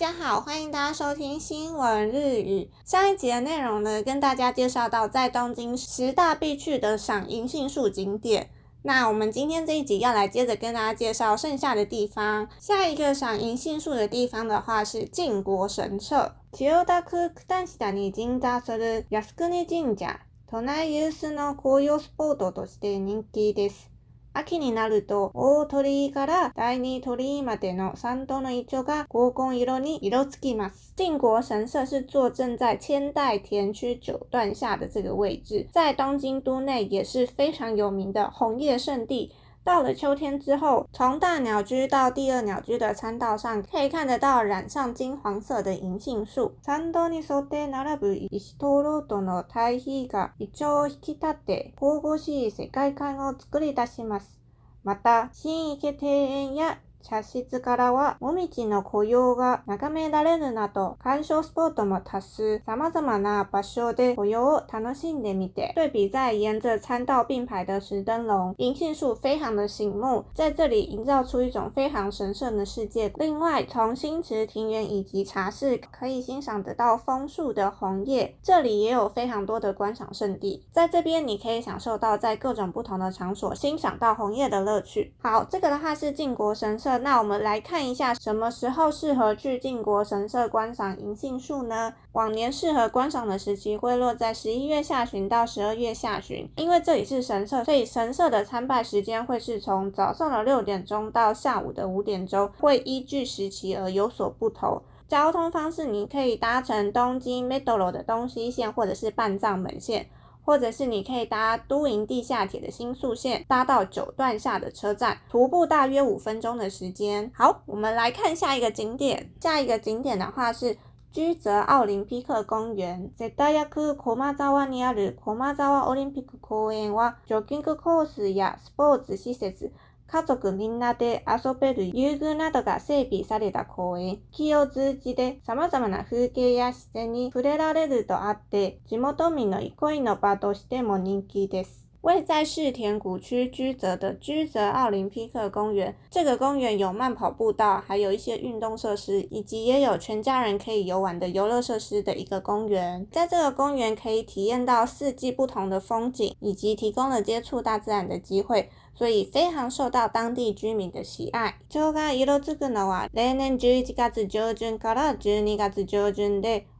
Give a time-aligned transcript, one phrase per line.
[0.00, 2.70] 大家好，欢迎大家收听新闻日语。
[2.84, 8.48] 上一集的内容呢，跟大家介绍到在东京十大必去的赏银杏树景点。
[8.82, 12.48] 那我们今天这一集要来接着跟大家介绍剩下的地方。
[12.60, 16.36] 下一个赏银杏树的地方的话是靖国神社。
[16.52, 18.40] 千代田区久保田二丁目に
[18.78, 20.20] るヤス神社。
[20.48, 23.90] 都内有数の高揚スポットとして人気です。
[24.38, 30.94] 秋になると大鳥居から第二鳥居までの山道の一丁が黄金色に色づきます。
[30.96, 39.32] 靖国神社是坐镇在千代田区九段下的这个位置，在东京都内也是非常有名的红叶圣地。
[39.64, 46.52] 到了秋天之后，从大鸟居到第二鸟居的参道上，可以看得到染上金黄色的银杏树。
[46.62, 54.37] 参道に沿って並ぶ石灯籠との対比が一丁を引き立って、神々しい世界観を作り出します。
[54.84, 58.32] また、新池庭園や茶室からは道
[58.66, 65.72] の古様が眺められるなど、観賞スポットも多数、様々な場所で古様を楽しんでみて。
[65.74, 73.10] 对比在沿着参道并排的石灯笼、银杏树非常的醒目，在这里营造出一种非常神圣的世界。
[73.16, 80.64] 另外，从新池庭园以及茶室可以欣赏得到枫树的红叶，这里也有非常多的观赏圣地。
[80.72, 85.14] 在这边你可以享受到在各种不同的场所欣赏到红叶的乐趣。
[85.22, 86.87] 好，这个的话是靖国神社。
[86.96, 91.92] 那我们来看一下，什么时候适合去靖国神社观赏银杏树呢？
[92.12, 104.82] 往年适合观赏的时期会落在十一月下旬到十二月下旬，因为这里是神社，所以神社的参拜时间会是从早上的六点钟到下午的五点钟，会依据时期而有所不同。
[105.06, 110.08] 交通方式，你可以搭乘东京 Metro 的东西线或者是半藏门线。
[110.48, 117.30] 或者是你可以搭都营地下铁的新宿线，搭到九段下的车站，徒步大约五分钟的时间。
[117.34, 119.30] 好，我们来看下一个景点。
[119.42, 120.78] 下一个景点的话是
[121.12, 123.10] 居泽奥林匹克公园。
[123.14, 129.70] 这大约是コマザワニャル、オリンピック公園はジョギングコースやスポーツ施設。
[130.10, 141.87] 家族みんなで遊べる遊具などが整備された公園、木を通じて様々な風景や自然に触れられるとあって、地元民の憩いの場としても人気です。
[142.02, 153.04] 位在世田谷区居泽的居泽奥林匹克公园，这个公园有慢跑步道，还有一些运动设施，以及也有全家人可以游玩的游乐设施的一个公园。
[153.10, 161.58] 在这个公园可以体验到四季不同的风景，以及提供了接触大自然的机会，所以非常受到当地居民的喜爱。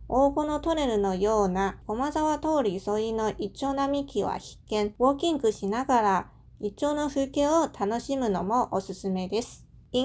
[0.09, 0.17] 银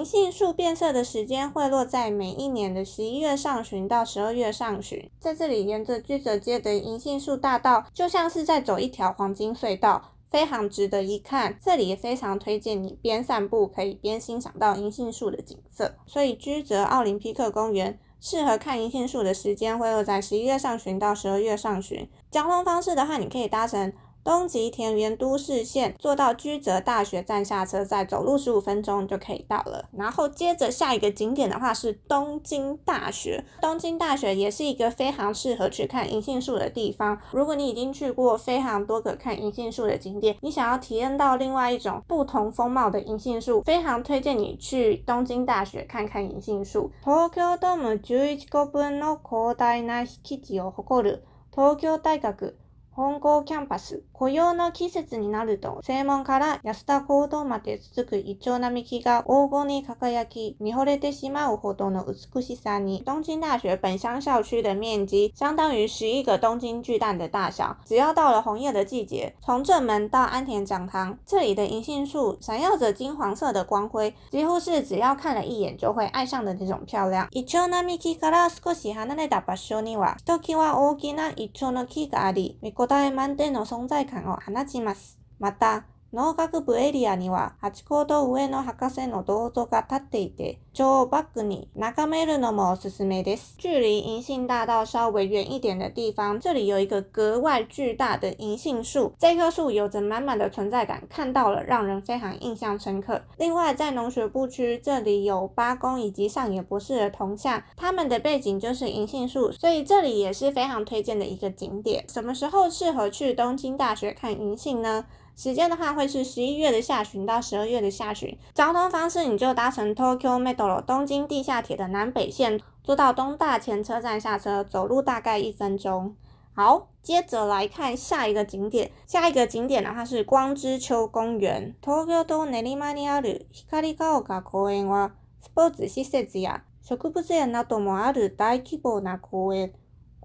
[0.05, 22.07] 杏树变色的时间会落在每一年的十一月上旬到十二月上旬在这里沿着居泽街的银杏树大道就像是在走一条黄金隧道非常值得一看这里也非常推荐你边散步可以边欣赏到银杏树的景色所以居泽奥林匹克公园适合看银杏树的时间会落在十一月上旬到十二月上旬。
[22.31, 23.91] 交通方式的话，你可以搭乘。
[24.23, 29.89] 东急田园都市线坐到居泽大学站下车，再走路十五分钟就可以到了。
[29.97, 33.43] 然后接着下一个景点的话是东京大学。
[33.61, 37.19] 东京大学也是一个非常适合去看银杏树的地方。
[37.31, 46.89] 如果你已经去过非常多个看银杏树的景点，你想要体验到另外一种不同风貌的银杏树，非常推荐你去东京大学看看银杏树。
[47.03, 51.23] Tokyo Dome 15分の広大な敷地を誇る
[51.53, 52.55] 東京大学
[52.95, 62.99] 本校キャンパス、雇用の季節になると、正門から安田講堂まで続く一丁並木が黄金に輝き、見惚れてしまうほどの美しさに。
[62.99, 67.75] 東京大学本乡校区的面積、相当于11个东京巨蛋的大小。
[67.83, 77.27] 只要到了红叶的季节，从正门到安田讲堂，这里的银杏树闪耀着金黄色的光辉，几乎是只要看了一眼就会爱上的那种漂亮。
[77.31, 85.17] 一丁並木から少し離れた場所には、一際大きな一丁の木があり、答代満点の存在感を放ちます。
[85.39, 85.85] また、
[86.15, 93.55] 农学部エリアには八号堂上の博士の銅像が立っていて、長バッグに眺めるのもおすすめです。
[93.57, 103.19] 距离银杏大道稍微远一点的地方，这里有一个格外巨大的银杏树，这棵树有着满满的存在感，看到了让人非常印象深刻。
[103.39, 112.05] 另外，在农学部区这里有八公以及上野博士的铜像，他们的背景就是银杏树，所以这里也是非常推荐的一个景点。
[112.07, 115.05] 什么时候适合去东京大学看银杏呢？
[115.35, 118.37] 时间的话会是十一月的下旬到十二月的下旬。
[118.53, 126.15] 交通方式你就搭乘 Tokyo Metro 东京地下铁的南北线，坐到东大前车站下车，走路大概一分钟。
[126.55, 128.91] 好，接着来看下一个景点。
[129.07, 131.73] 下一个景点的话是光之丘公园。
[131.83, 139.73] 東京都練馬にある光之丘公園はスポーツ施設や植物園などもある大規模な公園。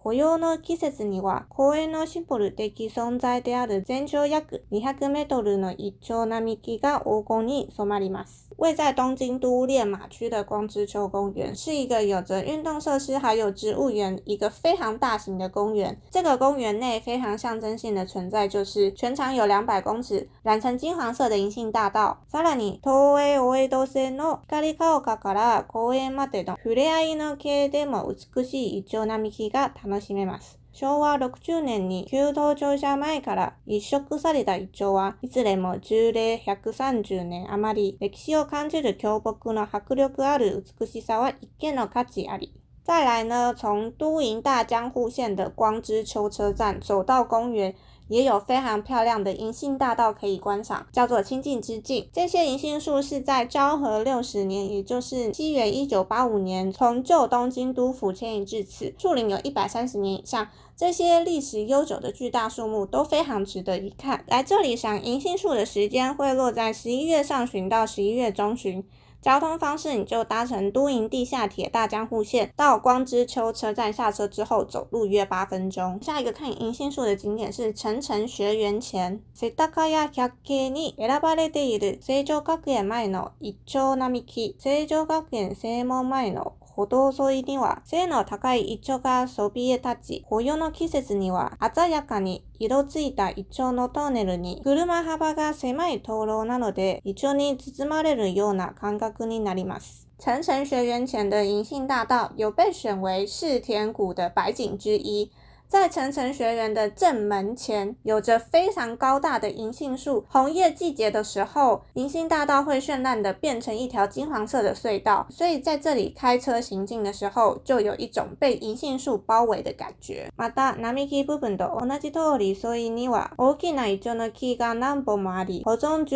[0.08, 8.48] 雇用の季節には公園のシンボル的存在である全長約200メートルの一丁並木が黄金に染まります。
[8.58, 16.00] 位在东京都练马区的光之丘公园是一个有着运动设施还有植物园一个非常大型的公园。
[16.10, 22.16] 这个公园内非常象征性的存在就是全长有两百公尺、染成金黄色的银杏大道。
[22.32, 30.58] さらに、東映大江戸線の光が丘から公園までの触れ合いの系でも美しい一丁並木が楽ししめます。
[30.72, 42.54] 昭和60年に旧道庁舎前から移植された胃腸はいずれも10齢130年余り、歴史を感じる峡木の迫力ある美しさは一見の価値あり。
[42.86, 47.74] 再来呢，从都营大江户县的光之丘车站走到公园，
[48.08, 52.08] 也有非常漂亮的银杏大道可以观赏，叫做清净之境。
[52.12, 60.48] 这些银杏树是在昭和六十年，也就是西元一九八五年，从旧东京都府迁移至此，树龄有一百三十年以上。
[60.74, 64.24] 这些历史悠久的巨大树木都非常值得一看。
[64.28, 68.82] 来这里赏银杏树的时间会落在十一月上旬到十一月中旬。
[69.20, 75.98] 交通方式，你就搭乘都营地下铁大江户线到光之丘车站下车之后，走路约八分钟。
[76.00, 79.20] 下一个看银杏树的景点是成城学园前。
[79.36, 86.52] セタカ百景に選ばれている成城学園前の一丁南口、成城学園正門前の。
[86.78, 100.08] 歩道沿いには背の高いイチョウがそびえ立ち、紅葉の季節には鮮やかに色ついたイチョウのトンネルに車幅が狭い灯籠なので、イチョウに包まれるような感覚になります。
[100.20, 105.32] 成城学园前的银杏大道有被选为世田谷的百景之一。
[105.68, 110.24] 在成城学园的正门前，有着非常高大的银杏树。
[110.26, 120.30] 红叶季节的时候，银杏大道会绚烂的变成一条金黄色的隧道，所以在这里开车行进的时候，就有一种被银杏树包围的感觉。
[120.38, 126.06] また、並木部分と同じ通り沿いには大きな一丁の木が何本もあり、保存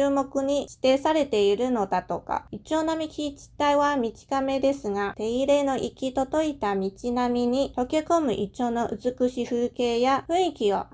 [0.46, 2.44] に指定されているのだとか。
[2.64, 8.32] 木は短めですが、手入れの行き届いた道並に溶け込む
[8.72, 10.86] の美し風景や雰囲気を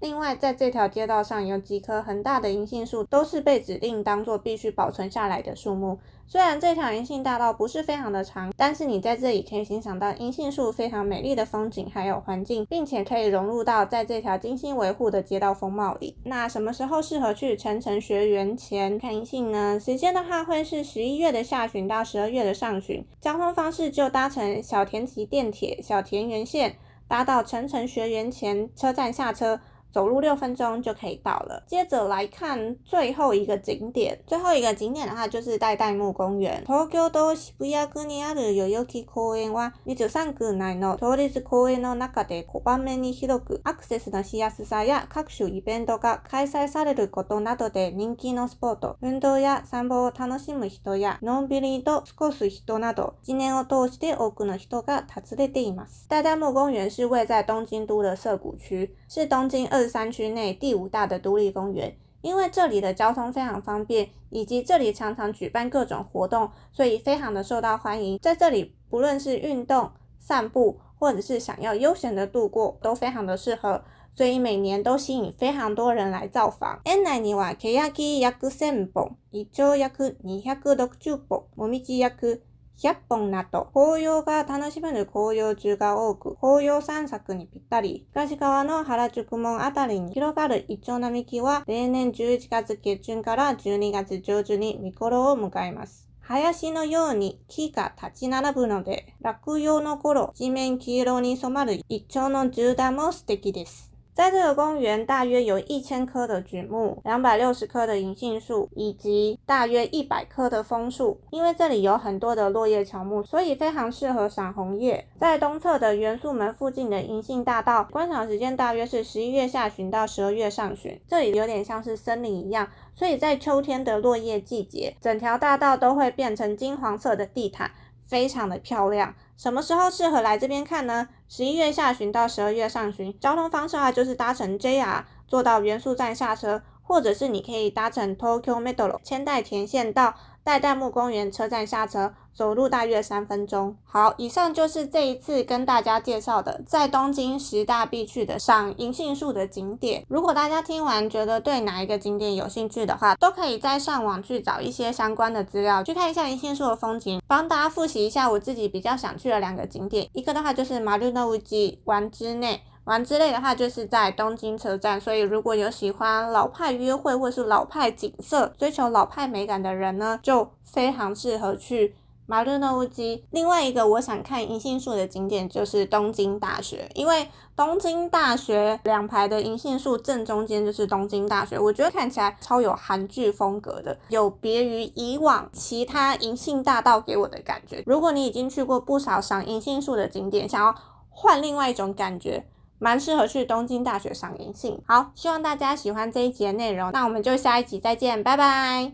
[0.00, 5.98] 另外，在这条街道上有几棵很大的银杏树，都是被指定当做必须保存下来的树木。
[6.26, 16.16] 虽然这条银杏大道不是非常的长，但是你在这里可以欣赏到银杏树非常美丽的风景，还有环境，并且可以融入到在这条精心维护的街道风貌里。
[16.24, 19.78] 那什么时候适合去成城学园前看银杏呢？
[19.80, 23.04] 时间的话，会是十一月的下旬到十二月的上旬。
[23.20, 26.74] 交通方式就搭乘小田急电铁小田园线。
[27.08, 29.58] 搭到成城学园前车站下车。
[29.90, 31.62] 走路六分钟就可以到了。
[31.66, 36.62] 接着来看最后一个景点，最后一个景点的话就是代代木公园。
[36.66, 56.06] 東京都渋谷区にある代々木公園は23区内の通立公園の中で5番目に広くアクセスのしやすさや各種イベントが開催されることなどで人気のスポット、運動や散歩を楽しむ人やのんびりと過ごす人など一年を通して多くの人が訪れています。
[56.08, 68.18] 代代木公園是位在东京都的涩谷区，是东京是山区内第五大的独立公园，因为这里的交通非常方便，以及这里常常举办各种活动，所以非常的受到欢迎。
[68.18, 76.80] 在这里，不论是运动、散步，或者是想要悠闲的度过，都非常的适合，所以每年都吸引非常多人来造访。
[76.84, 82.40] 園内にはケヤキ約千本、イチョウ約二百六十本、モミジ約
[82.80, 96.08] 100本など、紅葉が楽しめる紅葉中が多く、紅葉散策にぴったり、東側の原宿門あたりに広がるイチョウ並木は、例年11月下旬から12月上旬に見頃を迎えます。
[96.20, 103.87] 林のように木が立ち並ぶので、落葉の頃、地面黄色に染まる一丁の銃弾も素敵です。
[104.18, 111.20] 在这个公园大约有一千棵的榉木，两百六十棵的银杏树，以及大约一百棵的枫树。
[111.30, 115.06] 因为这里有很多的落叶乔木，所以非常适合赏红叶。
[115.20, 121.00] 在东侧的元素门附近的银杏大道，观赏时间大约是十一月下旬到十二月上旬。
[121.06, 127.70] 这里有点像是森林一样，所以在秋天的落叶季节，整条大道都会变成金黄色的地毯，
[128.08, 129.14] 非常的漂亮。
[129.36, 131.06] 什么时候适合来这边看呢？
[131.30, 140.14] 十一月下旬到十二月上旬，交通方式的话就是搭乘 JR 坐到元素站下车，或者是你可以搭乘 Tokyo Metro 千代田线到。
[140.48, 143.76] 在淡木公园车站下车，走路大约三分钟。
[143.84, 150.02] 好，以上就是这一次跟大家介绍的在东京十大必去的赏银杏树的景点。
[150.08, 160.08] 如果大家听完觉得对哪一个景点有兴趣的话，都可以再上网去找一些相关的资料，去看一下银杏树的风景，帮大家复习一下我自己比较想去的两个景点。
[160.14, 162.62] 一个的话就是麻六那屋基湾之内。
[162.88, 164.98] 玩之类的话，就是在东京车站。
[164.98, 187.82] 所以如果有喜欢老派约会或是老派景色、追求老派美感的人呢，就非常适合去马布诺乌基，另外一个我想看银杏树的景点就是东京大学，因为东京大学两排的银杏树正中间就是东京大学，我觉得看起来超有韩剧风格的，有别于以往其他银杏大道给我的感觉。
[187.84, 190.74] 如果你已经去过不少赏银杏树的景点，想要
[191.10, 192.46] 换另外一种感觉。
[192.80, 194.78] 蛮适合去东京大学赏银杏。
[194.86, 198.92] 好，希望大家喜欢这一集的内容，那我们就下一集再见，拜拜。